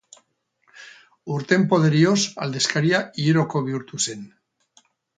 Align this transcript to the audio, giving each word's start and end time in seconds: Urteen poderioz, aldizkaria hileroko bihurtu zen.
Urteen 1.35 1.67
poderioz, 1.75 2.15
aldizkaria 2.47 3.05
hileroko 3.23 3.65
bihurtu 3.71 4.05
zen. 4.09 4.29